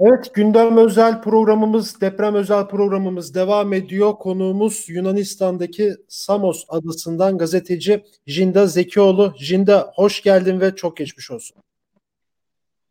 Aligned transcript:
Evet 0.00 0.34
gündem 0.34 0.76
özel 0.76 1.22
programımız, 1.22 2.00
deprem 2.00 2.34
özel 2.34 2.66
programımız 2.66 3.34
devam 3.34 3.72
ediyor. 3.72 4.12
Konuğumuz 4.12 4.88
Yunanistan'daki 4.88 5.96
Samos 6.08 6.64
adasından 6.68 7.38
gazeteci 7.38 8.04
Jinda 8.26 8.66
Zekioğlu. 8.66 9.34
Jinda 9.38 9.92
hoş 9.94 10.22
geldin 10.22 10.60
ve 10.60 10.76
çok 10.76 10.96
geçmiş 10.96 11.30
olsun. 11.30 11.56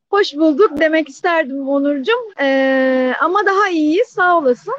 Hoş 0.09 0.35
bulduk 0.35 0.79
demek 0.79 1.09
isterdim 1.09 1.69
Onurcuğum. 1.69 2.33
Ee, 2.41 3.13
ama 3.21 3.45
daha 3.45 3.69
iyi 3.69 4.05
sağ 4.05 4.37
olasın. 4.37 4.73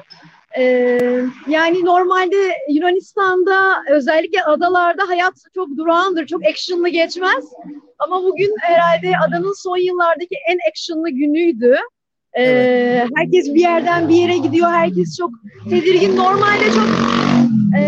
Ee, 0.56 1.22
yani 1.48 1.84
normalde 1.84 2.36
Yunanistan'da 2.68 3.82
özellikle 3.90 4.42
adalarda 4.42 5.08
hayat 5.08 5.34
çok 5.54 5.68
durağandır, 5.76 6.26
çok 6.26 6.46
actionlı 6.46 6.88
geçmez. 6.88 7.44
Ama 7.98 8.22
bugün 8.22 8.54
herhalde 8.60 9.12
adanın 9.28 9.62
son 9.62 9.76
yıllardaki 9.76 10.36
en 10.48 10.58
actionlı 10.70 11.10
günüydü. 11.10 11.76
Ee, 12.32 12.42
evet. 12.42 13.10
Herkes 13.16 13.54
bir 13.54 13.60
yerden 13.60 14.08
bir 14.08 14.14
yere 14.14 14.36
gidiyor, 14.36 14.70
herkes 14.70 15.16
çok 15.16 15.30
tedirgin. 15.70 16.16
Normalde 16.16 16.64
çok 16.64 16.88
e, 17.78 17.82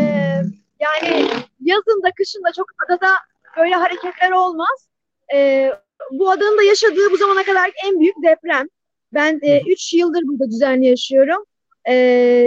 yani 0.80 1.28
yazın 1.60 2.02
da 2.02 2.10
kışın 2.16 2.42
da 2.44 2.52
çok 2.56 2.66
adada 2.86 3.08
böyle 3.56 3.74
hareketler 3.74 4.30
olmaz. 4.30 4.88
Ee, 5.34 5.72
bu 6.10 6.30
adanın 6.30 6.58
da 6.58 6.62
yaşadığı 6.62 7.10
bu 7.12 7.16
zamana 7.16 7.42
kadar 7.42 7.70
en 7.86 8.00
büyük 8.00 8.14
deprem. 8.22 8.66
Ben 9.14 9.36
3 9.36 9.42
e, 9.44 9.62
üç 9.66 9.94
yıldır 9.94 10.22
burada 10.22 10.50
düzenli 10.50 10.86
yaşıyorum. 10.86 11.44
E, 11.84 11.94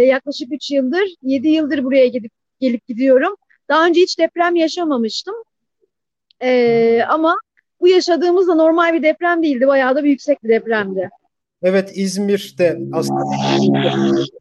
yaklaşık 0.08 0.54
3 0.54 0.72
yıldır, 0.72 1.16
7 1.22 1.48
yıldır 1.48 1.84
buraya 1.84 2.08
gidip 2.08 2.32
gelip 2.60 2.88
gidiyorum. 2.88 3.36
Daha 3.70 3.86
önce 3.86 4.02
hiç 4.02 4.20
deprem 4.20 4.56
yaşamamıştım. 4.56 5.36
E, 6.42 7.02
ama 7.10 7.36
bu 7.82 7.88
yaşadığımız 7.88 8.48
da 8.48 8.56
normal 8.56 8.94
bir 8.94 9.04
deprem 9.04 9.44
değildi. 9.44 9.68
Bayağı 9.68 9.96
da 9.96 10.04
bir 10.04 10.10
yüksek 10.10 10.44
bir 10.44 10.50
depremdi. 10.50 11.10
Evet 11.64 11.92
İzmir'de 11.94 12.80
aslında. 12.94 13.24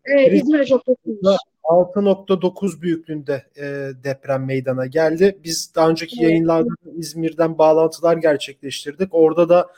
Evet 0.05 0.33
İzmir'e 0.33 0.67
çok 0.67 0.87
kötüymüş. 0.87 1.37
6.9 1.63 2.83
büyüklüğünde 2.83 3.43
e, 3.57 3.63
deprem 4.05 4.45
meydana 4.45 4.87
geldi. 4.87 5.39
Biz 5.45 5.73
daha 5.75 5.91
önceki 5.91 6.17
evet. 6.21 6.31
yayınlarda 6.31 6.69
İzmir'den 6.97 7.59
bağlantılar 7.59 8.17
gerçekleştirdik. 8.17 9.09
Orada 9.13 9.49
da 9.49 9.69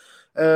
e, 0.40 0.46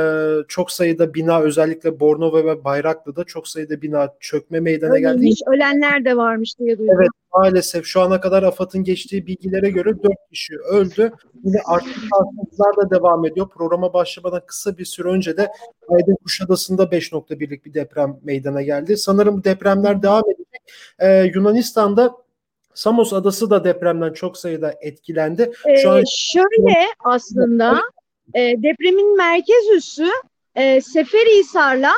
çok 0.47 0.71
sayıda 0.71 1.13
bina 1.13 1.41
özellikle 1.41 1.99
Bornova 1.99 2.45
ve 2.45 2.63
Bayraklı'da 2.63 3.23
çok 3.23 3.47
sayıda 3.47 3.81
bina 3.81 4.13
çökme 4.19 4.59
meydana 4.59 4.93
Öyleymiş, 4.93 5.39
geldi. 5.39 5.55
Ölenler 5.55 6.05
de 6.05 6.17
varmış 6.17 6.59
diye 6.59 6.77
duydum. 6.77 6.95
Evet 6.97 7.09
maalesef 7.33 7.85
şu 7.85 8.01
ana 8.01 8.21
kadar 8.21 8.43
AFAD'ın 8.43 8.83
geçtiği 8.83 9.27
bilgilere 9.27 9.69
göre 9.69 9.89
4 10.03 10.13
kişi 10.31 10.53
öldü. 10.71 11.11
Yine 11.43 11.57
artık 11.65 11.95
sarsıntılar 11.95 12.77
da 12.77 12.95
devam 12.95 13.25
ediyor. 13.25 13.49
Programa 13.49 13.93
başlamadan 13.93 14.41
kısa 14.47 14.77
bir 14.77 14.85
süre 14.85 15.07
önce 15.07 15.37
de 15.37 15.51
Aydın 15.89 16.15
Kuşadası'nda 16.23 16.83
5.1'lik 16.83 17.65
bir 17.65 17.73
deprem 17.73 18.19
meydana 18.23 18.61
geldi. 18.61 18.97
Sanırım 18.97 19.37
bu 19.37 19.43
depremler 19.43 20.01
devam 20.01 20.23
edecek. 20.29 20.61
Ee, 20.99 21.31
Yunanistan'da 21.35 22.11
Samos 22.73 23.13
adası 23.13 23.49
da 23.49 23.63
depremden 23.63 24.13
çok 24.13 24.37
sayıda 24.37 24.73
etkilendi. 24.81 25.51
Şu 25.63 25.69
ee, 25.69 25.87
an 25.87 26.03
şöyle 26.09 26.75
aslında 26.99 27.81
e, 28.33 28.63
depremin 28.63 29.17
merkez 29.17 29.69
üssü 29.75 30.07
e, 30.55 30.81
Seferihisar'la 30.81 31.93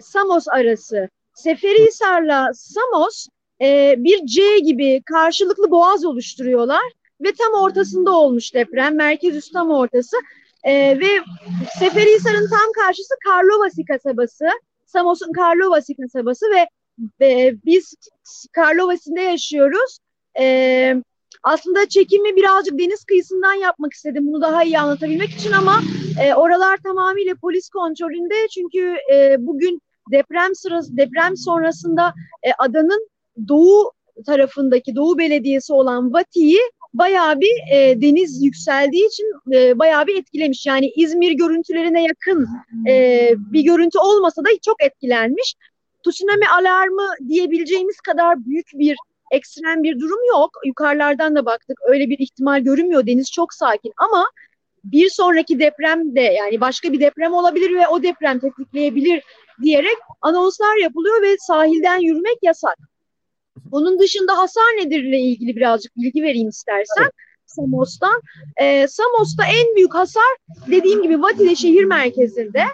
Samos 0.00 0.48
arası. 0.48 1.08
Seferihisar'la 1.34 2.50
Samos 2.54 3.26
e, 3.60 3.94
bir 3.98 4.26
C 4.26 4.58
gibi 4.58 5.02
karşılıklı 5.02 5.70
boğaz 5.70 6.04
oluşturuyorlar 6.04 6.92
ve 7.20 7.32
tam 7.38 7.62
ortasında 7.62 8.10
olmuş 8.10 8.54
deprem. 8.54 8.96
Merkez 8.96 9.36
üssü 9.36 9.52
tam 9.52 9.70
ortası. 9.70 10.16
E, 10.64 11.00
ve 11.00 11.08
Seferihisar'ın 11.78 12.48
tam 12.50 12.72
karşısı 12.84 13.14
Karlovasi 13.24 13.84
kasabası. 13.84 14.46
Samos'un 14.86 15.32
Karlovasi 15.32 15.94
kasabası 15.94 16.46
ve 16.50 16.68
e, 17.26 17.54
biz 17.64 17.94
Karlovasi'nde 18.52 19.20
yaşıyoruz. 19.20 19.98
E, 20.38 20.94
aslında 21.42 21.88
çekimi 21.88 22.36
birazcık 22.36 22.78
deniz 22.78 23.04
kıyısından 23.04 23.54
yapmak 23.54 23.92
istedim 23.92 24.26
bunu 24.26 24.40
daha 24.42 24.64
iyi 24.64 24.78
anlatabilmek 24.78 25.30
için 25.30 25.52
ama 25.52 25.80
e, 26.24 26.34
oralar 26.34 26.76
tamamıyla 26.76 27.34
polis 27.34 27.68
kontrolünde 27.68 28.48
çünkü 28.54 28.96
e, 29.12 29.36
bugün 29.38 29.82
deprem 30.12 30.54
sırası 30.54 30.96
deprem 30.96 31.36
sonrasında 31.36 32.14
e, 32.42 32.50
adanın 32.58 33.08
doğu 33.48 33.92
tarafındaki 34.26 34.96
Doğu 34.96 35.18
Belediyesi 35.18 35.72
olan 35.72 36.12
Vati'yi 36.12 36.60
bayağı 36.94 37.40
bir 37.40 37.74
e, 37.74 38.00
deniz 38.00 38.44
yükseldiği 38.44 39.06
için 39.06 39.26
e, 39.52 39.78
bayağı 39.78 40.06
bir 40.06 40.16
etkilemiş. 40.16 40.66
Yani 40.66 40.92
İzmir 40.96 41.32
görüntülerine 41.32 42.02
yakın 42.02 42.48
e, 42.88 43.28
bir 43.36 43.62
görüntü 43.62 43.98
olmasa 43.98 44.44
da 44.44 44.48
çok 44.64 44.82
etkilenmiş. 44.82 45.54
Tsunami 46.04 46.48
alarmı 46.48 47.28
diyebileceğimiz 47.28 48.00
kadar 48.00 48.44
büyük 48.44 48.66
bir 48.74 48.96
ekstrem 49.30 49.82
bir 49.82 50.00
durum 50.00 50.24
yok. 50.28 50.50
Yukarılardan 50.64 51.34
da 51.34 51.46
baktık. 51.46 51.78
Öyle 51.88 52.10
bir 52.10 52.18
ihtimal 52.18 52.60
görünmüyor. 52.60 53.06
Deniz 53.06 53.32
çok 53.32 53.54
sakin 53.54 53.92
ama 53.96 54.30
bir 54.84 55.10
sonraki 55.10 55.58
deprem 55.58 56.16
de 56.16 56.20
yani 56.20 56.60
başka 56.60 56.92
bir 56.92 57.00
deprem 57.00 57.32
olabilir 57.32 57.74
ve 57.74 57.88
o 57.88 58.02
deprem 58.02 58.38
tetikleyebilir 58.38 59.22
diyerek 59.62 59.96
anonslar 60.20 60.76
yapılıyor 60.76 61.22
ve 61.22 61.36
sahilden 61.38 61.98
yürümek 61.98 62.38
yasak. 62.42 62.76
Onun 63.72 63.98
dışında 63.98 64.38
hasar 64.38 64.76
nedir 64.76 65.02
ile 65.02 65.18
ilgili 65.18 65.56
birazcık 65.56 65.96
bilgi 65.96 66.22
vereyim 66.22 66.48
istersen. 66.48 67.02
Evet. 67.02 67.12
Samos'tan. 67.46 68.20
Ee, 68.60 68.88
Samos'ta 68.88 69.44
en 69.44 69.76
büyük 69.76 69.94
hasar 69.94 70.36
dediğim 70.70 71.02
gibi 71.02 71.22
Vati'de 71.22 71.56
şehir 71.56 71.84
merkezinde. 71.84 72.64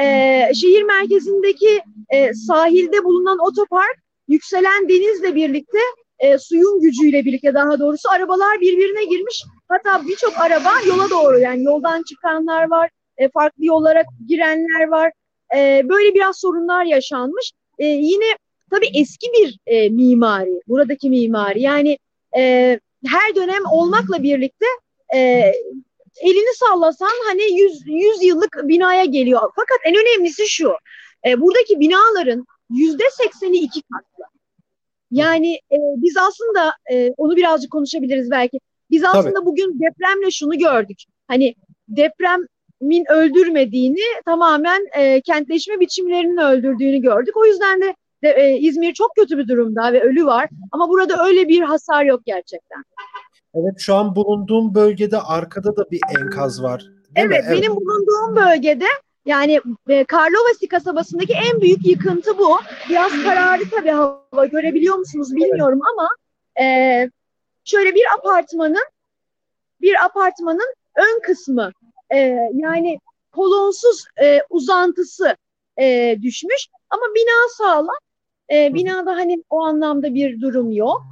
Ee, 0.00 0.54
şehir 0.54 0.82
merkezindeki 0.82 1.80
e, 2.08 2.34
sahilde 2.34 3.04
bulunan 3.04 3.38
otopark 3.38 3.96
yükselen 4.28 4.88
denizle 4.88 5.34
birlikte 5.34 5.78
e, 6.22 6.38
suyun 6.38 6.80
gücüyle 6.80 7.24
birlikte 7.24 7.54
daha 7.54 7.80
doğrusu 7.80 8.10
arabalar 8.10 8.60
birbirine 8.60 9.04
girmiş. 9.04 9.44
Hatta 9.68 10.06
birçok 10.06 10.38
araba 10.40 10.70
yola 10.86 11.10
doğru 11.10 11.38
yani 11.38 11.64
yoldan 11.64 12.02
çıkanlar 12.02 12.70
var, 12.70 12.90
e, 13.18 13.28
farklı 13.28 13.64
yollara 13.64 14.02
girenler 14.28 14.88
var. 14.88 15.12
E, 15.56 15.82
böyle 15.88 16.14
biraz 16.14 16.40
sorunlar 16.40 16.84
yaşanmış. 16.84 17.52
E, 17.78 17.86
yine 17.86 18.36
tabii 18.70 18.90
eski 18.94 19.26
bir 19.32 19.58
e, 19.66 19.88
mimari, 19.88 20.60
buradaki 20.68 21.10
mimari. 21.10 21.62
Yani 21.62 21.98
e, 22.36 22.80
her 23.06 23.34
dönem 23.34 23.62
olmakla 23.72 24.22
birlikte 24.22 24.66
e, 25.14 25.52
elini 26.20 26.56
sallasan 26.56 27.12
hani 27.28 27.42
100, 27.60 27.82
100 27.86 28.22
yıllık 28.22 28.60
binaya 28.64 29.04
geliyor. 29.04 29.40
Fakat 29.56 29.78
en 29.84 29.94
önemlisi 29.94 30.48
şu, 30.48 30.72
e, 31.26 31.40
buradaki 31.40 31.80
binaların 31.80 32.46
yüzde 32.70 33.04
sekseni 33.10 33.56
iki 33.56 33.82
katlı. 33.82 34.31
Yani 35.12 35.54
e, 35.54 35.76
biz 35.96 36.16
aslında 36.16 36.72
e, 36.92 37.12
onu 37.16 37.36
birazcık 37.36 37.70
konuşabiliriz 37.70 38.30
belki. 38.30 38.60
Biz 38.90 39.04
aslında 39.04 39.34
Tabii. 39.34 39.46
bugün 39.46 39.80
depremle 39.80 40.30
şunu 40.30 40.58
gördük. 40.58 41.02
Hani 41.28 41.54
depremin 41.88 43.12
öldürmediğini 43.12 44.22
tamamen 44.24 44.86
e, 44.98 45.20
kentleşme 45.20 45.80
biçimlerinin 45.80 46.36
öldürdüğünü 46.36 46.98
gördük. 46.98 47.36
O 47.36 47.44
yüzden 47.46 47.80
de, 47.80 47.94
de 48.24 48.28
e, 48.28 48.58
İzmir 48.58 48.94
çok 48.94 49.16
kötü 49.16 49.38
bir 49.38 49.48
durumda 49.48 49.92
ve 49.92 50.02
ölü 50.02 50.26
var. 50.26 50.48
Ama 50.72 50.88
burada 50.88 51.26
öyle 51.26 51.48
bir 51.48 51.60
hasar 51.60 52.04
yok 52.04 52.20
gerçekten. 52.26 52.84
Evet 53.54 53.74
şu 53.78 53.94
an 53.94 54.16
bulunduğum 54.16 54.74
bölgede 54.74 55.18
arkada 55.18 55.76
da 55.76 55.90
bir 55.90 56.00
enkaz 56.20 56.62
var. 56.62 56.84
Evet, 57.16 57.44
evet 57.46 57.58
benim 57.62 57.76
bulunduğum 57.76 58.36
bölgede 58.36 58.86
yani 59.24 59.60
e, 59.88 60.04
Karlovasi 60.04 60.68
kasabasındaki 60.68 61.32
en 61.32 61.60
büyük 61.60 61.86
yıkıntı 61.86 62.38
bu. 62.38 62.58
Biraz 62.88 63.12
kararlı 63.22 63.70
tabii 63.70 63.90
hava 63.90 64.46
görebiliyor 64.46 64.96
musunuz 64.96 65.36
bilmiyorum 65.36 65.80
ama 65.92 66.08
e, 66.60 66.66
şöyle 67.64 67.94
bir 67.94 68.04
apartmanın 68.18 68.84
bir 69.80 70.04
apartmanın 70.04 70.74
ön 70.96 71.20
kısmı 71.20 71.72
e, 72.14 72.18
yani 72.54 72.98
kolonsuz 73.32 74.04
e, 74.22 74.40
uzantısı 74.50 75.36
e, 75.78 76.16
düşmüş 76.22 76.68
ama 76.90 77.02
bina 77.14 77.48
sağlam. 77.48 77.96
E, 78.50 78.74
binada 78.74 79.10
hani 79.10 79.44
o 79.50 79.60
anlamda 79.60 80.14
bir 80.14 80.40
durum 80.40 80.72
yok. 80.72 81.02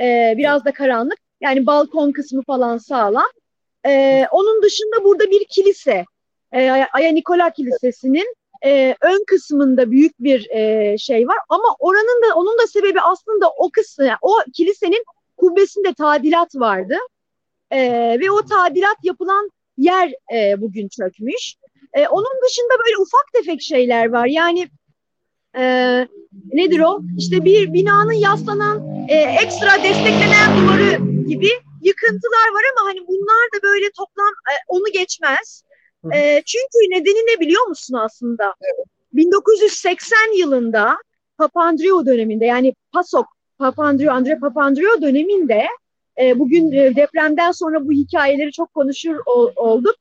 E, 0.00 0.34
biraz 0.36 0.64
da 0.64 0.72
karanlık. 0.72 1.18
Yani 1.40 1.66
balkon 1.66 2.12
kısmı 2.12 2.42
falan 2.42 2.78
sağlam. 2.78 3.30
E, 3.86 4.24
onun 4.30 4.62
dışında 4.62 5.04
burada 5.04 5.30
bir 5.30 5.44
kilise 5.44 6.04
e, 6.52 6.70
Aya 6.70 7.12
Nikola 7.12 7.50
Kilisesi'nin 7.50 8.34
e, 8.64 8.94
ön 9.00 9.24
kısmında 9.26 9.90
büyük 9.90 10.12
bir 10.20 10.50
e, 10.50 10.98
şey 10.98 11.28
var 11.28 11.36
ama 11.48 11.76
oranın 11.78 12.22
da 12.22 12.34
onun 12.34 12.58
da 12.58 12.66
sebebi 12.66 13.00
aslında 13.00 13.50
o 13.50 13.70
kısmı 13.70 14.04
yani 14.04 14.18
o 14.22 14.32
kilisenin 14.54 15.04
kubbesinde 15.36 15.94
tadilat 15.94 16.54
vardı 16.54 16.96
e, 17.70 17.80
ve 18.20 18.30
o 18.30 18.42
tadilat 18.42 18.96
yapılan 19.02 19.50
yer 19.78 20.12
e, 20.34 20.60
bugün 20.60 20.88
çökmüş. 20.88 21.56
E, 21.94 22.08
onun 22.08 22.42
dışında 22.46 22.72
böyle 22.86 22.96
ufak 22.96 23.32
tefek 23.32 23.62
şeyler 23.62 24.12
var 24.12 24.26
yani 24.26 24.68
e, 25.58 25.62
nedir 26.52 26.80
o? 26.80 27.00
İşte 27.18 27.44
bir 27.44 27.72
binanın 27.72 28.12
yaslanan 28.12 29.06
e, 29.08 29.14
ekstra 29.14 29.82
desteklenen 29.82 30.60
duvarı 30.60 30.98
gibi 31.28 31.50
yıkıntılar 31.82 32.48
var 32.54 32.62
ama 32.72 32.90
hani 32.90 33.06
bunlar 33.08 33.46
da 33.54 33.62
böyle 33.62 33.90
toplam 33.90 34.32
e, 34.50 34.54
onu 34.68 34.84
geçmez. 34.92 35.62
E, 36.14 36.42
çünkü 36.46 36.90
nedeni 36.90 37.36
ne 37.36 37.40
biliyor 37.40 37.66
musun 37.66 37.94
aslında? 37.94 38.54
Evet. 38.60 38.86
1980 39.12 40.38
yılında 40.38 40.96
Papandreou 41.38 42.06
döneminde 42.06 42.44
yani 42.44 42.74
PASOK, 42.92 43.26
Papandreou, 43.58 44.12
Andre 44.12 44.38
Papandreou 44.38 45.02
döneminde 45.02 45.66
e, 46.20 46.38
bugün 46.38 46.72
e, 46.72 46.96
depremden 46.96 47.52
sonra 47.52 47.86
bu 47.86 47.92
hikayeleri 47.92 48.52
çok 48.52 48.74
konuşur 48.74 49.16
ol, 49.26 49.50
olduk. 49.56 49.94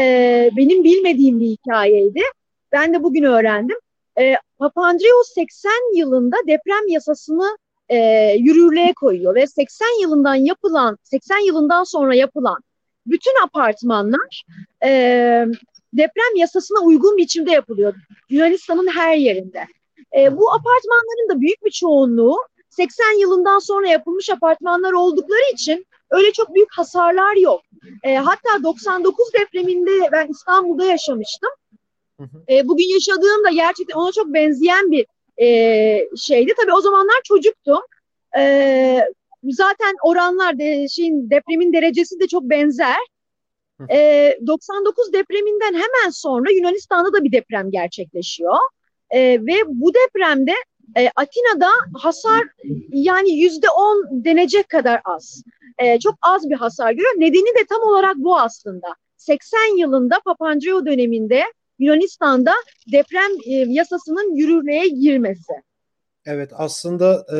E, 0.00 0.50
benim 0.56 0.84
bilmediğim 0.84 1.40
bir 1.40 1.46
hikayeydi. 1.46 2.20
Ben 2.72 2.94
de 2.94 3.02
bugün 3.02 3.22
öğrendim. 3.22 3.76
E, 4.20 4.34
Papandreou 4.58 5.24
80 5.24 5.96
yılında 5.96 6.36
deprem 6.46 6.88
yasasını 6.88 7.58
e, 7.88 7.96
yürürlüğe 8.38 8.92
koyuyor 8.92 9.34
ve 9.34 9.46
80 9.46 10.02
yılından 10.02 10.34
yapılan, 10.34 10.98
80 11.02 11.46
yılından 11.46 11.84
sonra 11.84 12.14
yapılan 12.14 12.58
bütün 13.10 13.44
apartmanlar 13.44 14.44
e, 14.84 14.90
deprem 15.92 16.36
yasasına 16.36 16.80
uygun 16.80 17.16
biçimde 17.16 17.50
yapılıyor. 17.50 17.94
Yunanistan'ın 18.30 18.86
her 18.86 19.16
yerinde. 19.16 19.66
E, 20.16 20.36
bu 20.36 20.50
apartmanların 20.50 21.28
da 21.28 21.40
büyük 21.40 21.64
bir 21.64 21.70
çoğunluğu 21.70 22.38
80 22.68 23.20
yılından 23.20 23.58
sonra 23.58 23.88
yapılmış 23.88 24.30
apartmanlar 24.30 24.92
oldukları 24.92 25.52
için 25.52 25.86
öyle 26.10 26.32
çok 26.32 26.54
büyük 26.54 26.72
hasarlar 26.72 27.36
yok. 27.36 27.60
E, 28.02 28.16
hatta 28.16 28.62
99 28.62 29.32
depreminde 29.32 30.08
ben 30.12 30.28
İstanbul'da 30.28 30.84
yaşamıştım. 30.84 31.50
E, 32.48 32.68
bugün 32.68 32.92
yaşadığım 32.94 33.44
da 33.44 33.50
gerçekten 33.50 33.94
ona 33.94 34.12
çok 34.12 34.26
benzeyen 34.26 34.90
bir 34.90 35.06
e, 35.40 35.46
şeydi. 36.16 36.52
Tabii 36.60 36.72
o 36.72 36.80
zamanlar 36.80 37.20
çocuktum. 37.24 37.80
E, 38.38 39.04
zaten 39.44 39.94
oranlar 40.02 40.58
de, 40.58 40.88
şeyin 40.88 41.30
depremin 41.30 41.72
derecesi 41.72 42.20
de 42.20 42.26
çok 42.26 42.42
benzer. 42.42 42.96
E, 43.90 44.38
99 44.46 45.12
depreminden 45.12 45.74
hemen 45.74 46.10
sonra 46.10 46.50
Yunanistan'da 46.50 47.12
da 47.12 47.24
bir 47.24 47.32
deprem 47.32 47.70
gerçekleşiyor. 47.70 48.56
E, 49.10 49.20
ve 49.20 49.54
bu 49.66 49.92
depremde 49.94 50.54
e, 50.96 51.10
Atina'da 51.16 51.70
hasar 51.94 52.42
yani 52.88 53.38
yüzde 53.38 53.66
on 53.70 54.24
denecek 54.24 54.68
kadar 54.68 55.00
az. 55.04 55.42
E, 55.78 55.98
çok 55.98 56.14
az 56.22 56.50
bir 56.50 56.56
hasar 56.56 56.92
görüyor. 56.92 57.14
Nedeni 57.16 57.58
de 57.58 57.66
tam 57.68 57.80
olarak 57.82 58.16
bu 58.16 58.38
aslında. 58.38 58.86
80 59.16 59.78
yılında 59.78 60.20
Papandreou 60.24 60.86
döneminde 60.86 61.44
Yunanistan'da 61.78 62.52
deprem 62.92 63.30
e, 63.46 63.52
yasasının 63.52 64.34
yürürlüğe 64.34 64.88
girmesi. 64.88 65.52
Evet 66.26 66.50
aslında 66.54 67.26
e, 67.32 67.36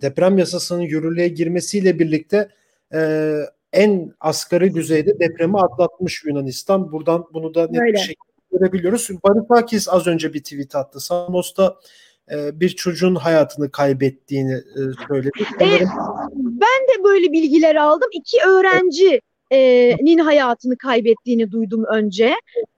deprem 0.00 0.38
yasasının 0.38 0.80
yürürlüğe 0.80 1.28
girmesiyle 1.28 1.98
birlikte 1.98 2.48
e, 2.94 3.30
en 3.72 4.12
asgari 4.20 4.74
düzeyde 4.74 5.18
depremi 5.18 5.58
atlatmış 5.58 6.24
Yunanistan. 6.24 6.92
Buradan 6.92 7.24
bunu 7.34 7.54
da 7.54 7.66
net 7.70 7.80
Öyle. 7.80 7.92
bir 7.92 7.98
şekilde 7.98 8.34
görebiliyoruz. 8.52 9.08
Varoufakis 9.24 9.88
az 9.88 10.06
önce 10.06 10.32
bir 10.32 10.42
tweet 10.42 10.76
attı. 10.76 11.00
Samos'ta 11.00 11.76
e, 12.30 12.60
bir 12.60 12.68
çocuğun 12.68 13.14
hayatını 13.14 13.70
kaybettiğini 13.70 14.54
e, 14.54 14.80
söyledi. 15.08 15.30
E, 15.60 15.66
ben 16.36 16.88
de 16.88 17.04
böyle 17.04 17.32
bilgiler 17.32 17.76
aldım. 17.76 18.08
İki 18.12 18.36
öğrenci 18.46 19.20
nin 20.00 20.18
hayatını 20.18 20.76
kaybettiğini 20.76 21.52
duydum 21.52 21.84
önce. 21.84 22.34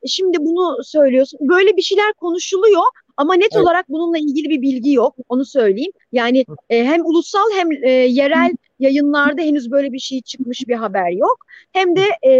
Şimdi 0.06 0.38
bunu 0.40 0.84
söylüyorsun. 0.84 1.40
Böyle 1.43 1.76
bir 1.76 1.82
şeyler 1.82 2.12
konuşuluyor 2.12 2.82
ama 3.17 3.34
net 3.34 3.49
evet. 3.52 3.62
olarak 3.62 3.88
bununla 3.88 4.19
ilgili 4.19 4.50
bir 4.50 4.62
bilgi 4.62 4.93
yok. 4.93 5.17
Onu 5.28 5.44
söyleyeyim. 5.44 5.93
Yani 6.12 6.44
e, 6.70 6.84
hem 6.84 7.06
ulusal 7.06 7.50
hem 7.55 7.73
e, 7.73 7.90
yerel 7.90 8.50
yayınlarda 8.78 9.43
henüz 9.43 9.70
böyle 9.70 9.93
bir 9.93 9.99
şey 9.99 10.23
çıkmış 10.23 10.69
bir 10.69 10.75
haber 10.75 11.11
yok. 11.11 11.38
Hem 11.73 11.96
de 11.96 12.05
e, 12.26 12.32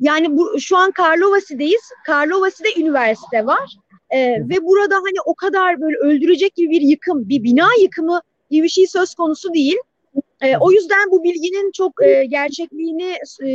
yani 0.00 0.36
bu 0.36 0.60
şu 0.60 0.76
an 0.76 0.90
Karlovasi'deyiz. 0.90 1.82
Karlovasi'de 2.06 2.68
üniversite 2.80 3.46
var. 3.46 3.76
E, 4.10 4.18
ve 4.48 4.64
burada 4.64 4.94
hani 4.94 5.20
o 5.24 5.34
kadar 5.34 5.80
böyle 5.80 5.96
öldürecek 5.96 6.54
gibi 6.54 6.70
bir 6.70 6.80
yıkım, 6.80 7.28
bir 7.28 7.42
bina 7.42 7.68
yıkımı 7.80 8.20
gibi 8.50 8.62
bir 8.62 8.68
şey 8.68 8.86
söz 8.86 9.14
konusu 9.14 9.54
değil. 9.54 9.76
E, 10.42 10.56
o 10.56 10.72
yüzden 10.72 11.10
bu 11.10 11.24
bilginin 11.24 11.70
çok 11.72 12.02
e, 12.02 12.24
gerçekliğini 12.24 13.12
e, 13.42 13.46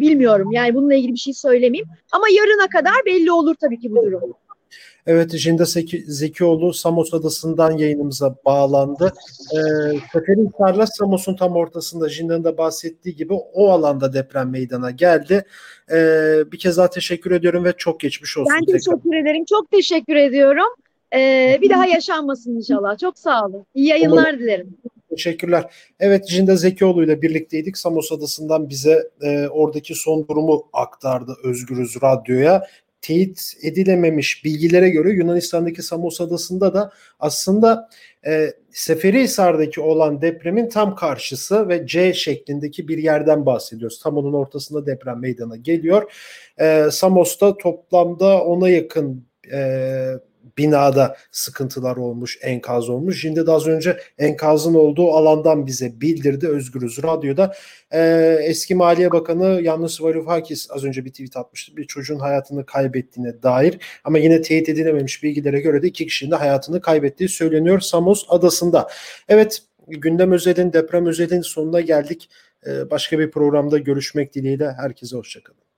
bilmiyorum. 0.00 0.52
Yani 0.52 0.74
bununla 0.74 0.94
ilgili 0.94 1.12
bir 1.12 1.18
şey 1.18 1.34
söylemeyeyim. 1.34 1.86
Ama 2.12 2.24
yarına 2.28 2.68
kadar 2.68 2.94
belli 3.06 3.32
olur 3.32 3.54
tabii 3.60 3.80
ki 3.80 3.90
bu 3.90 4.02
durum. 4.06 4.34
Evet, 5.06 5.36
Jinda 5.36 5.64
Zeki, 5.64 6.04
Zekioğlu 6.06 6.72
Samos 6.72 7.14
Adası'ndan 7.14 7.70
yayınımıza 7.70 8.36
bağlandı. 8.44 9.12
Ee, 9.54 9.98
Seferihisar'la 10.12 10.86
Samos'un 10.86 11.36
tam 11.36 11.56
ortasında 11.56 12.08
Jinda'nın 12.08 12.44
da 12.44 12.58
bahsettiği 12.58 13.16
gibi 13.16 13.32
o 13.32 13.70
alanda 13.70 14.12
deprem 14.12 14.50
meydana 14.50 14.90
geldi. 14.90 15.44
Ee, 15.92 16.52
bir 16.52 16.58
kez 16.58 16.76
daha 16.76 16.90
teşekkür 16.90 17.30
ediyorum 17.30 17.64
ve 17.64 17.72
çok 17.76 18.00
geçmiş 18.00 18.38
olsun. 18.38 18.54
Ben 18.54 18.64
teşekkür 18.72 19.02
tekrar. 19.02 19.22
ederim. 19.22 19.44
Çok 19.44 19.70
teşekkür 19.70 20.16
ediyorum. 20.16 20.68
Ee, 21.14 21.58
bir 21.62 21.70
daha 21.70 21.86
yaşanmasın 21.86 22.56
inşallah. 22.56 22.98
Çok 22.98 23.18
sağ 23.18 23.46
olun. 23.46 23.66
İyi 23.74 23.86
yayınlar 23.88 24.22
Umarım. 24.22 24.38
dilerim. 24.38 24.76
Teşekkürler. 25.10 25.72
Evet 26.00 26.28
Jinda 26.28 26.56
Zekioğlu 26.56 27.04
ile 27.04 27.22
birlikteydik. 27.22 27.78
Samos 27.78 28.12
Adası'ndan 28.12 28.68
bize 28.68 29.10
e, 29.22 29.48
oradaki 29.48 29.94
son 29.94 30.28
durumu 30.28 30.68
aktardı 30.72 31.36
Özgürüz 31.44 32.02
Radyo'ya 32.02 32.66
teyit 33.02 33.52
edilememiş 33.62 34.44
bilgilere 34.44 34.90
göre 34.90 35.10
Yunanistan'daki 35.10 35.82
Samos 35.82 36.20
Adası'nda 36.20 36.74
da 36.74 36.92
aslında 37.20 37.88
e, 38.26 38.52
Seferihisar'daki 38.70 39.80
olan 39.80 40.22
depremin 40.22 40.68
tam 40.68 40.94
karşısı 40.94 41.68
ve 41.68 41.86
C 41.86 42.14
şeklindeki 42.14 42.88
bir 42.88 42.98
yerden 42.98 43.46
bahsediyoruz. 43.46 44.00
Tam 44.02 44.16
onun 44.16 44.32
ortasında 44.32 44.86
deprem 44.86 45.20
meydana 45.20 45.56
geliyor. 45.56 46.12
E, 46.60 46.86
Samos'ta 46.90 47.56
toplamda 47.56 48.44
ona 48.44 48.68
yakın 48.68 49.24
e, 49.52 49.58
binada 50.58 51.16
sıkıntılar 51.32 51.96
olmuş, 51.96 52.38
enkaz 52.42 52.88
olmuş. 52.88 53.20
Şimdi 53.20 53.46
de 53.46 53.50
az 53.50 53.66
önce 53.66 54.00
enkazın 54.18 54.74
olduğu 54.74 55.10
alandan 55.10 55.66
bize 55.66 56.00
bildirdi 56.00 56.48
Özgürüz 56.48 57.02
Radyo'da. 57.02 57.54
Ee, 57.92 58.38
eski 58.42 58.74
Maliye 58.74 59.12
Bakanı 59.12 59.60
Yannis 59.62 60.02
Varoufakis 60.02 60.70
az 60.70 60.84
önce 60.84 61.04
bir 61.04 61.10
tweet 61.10 61.36
atmıştı. 61.36 61.76
Bir 61.76 61.84
çocuğun 61.84 62.18
hayatını 62.18 62.66
kaybettiğine 62.66 63.42
dair 63.42 63.78
ama 64.04 64.18
yine 64.18 64.42
teyit 64.42 64.68
edilememiş 64.68 65.22
bilgilere 65.22 65.60
göre 65.60 65.82
de 65.82 65.86
iki 65.86 66.06
kişinin 66.06 66.30
de 66.30 66.36
hayatını 66.36 66.80
kaybettiği 66.80 67.28
söyleniyor 67.28 67.80
Samos 67.80 68.24
adasında. 68.28 68.88
Evet 69.28 69.62
gündem 69.88 70.32
özelin, 70.32 70.72
deprem 70.72 71.06
özelin 71.06 71.40
sonuna 71.40 71.80
geldik. 71.80 72.30
Ee, 72.66 72.90
başka 72.90 73.18
bir 73.18 73.30
programda 73.30 73.78
görüşmek 73.78 74.34
dileğiyle 74.34 74.72
herkese 74.72 75.16
hoşçakalın. 75.16 75.69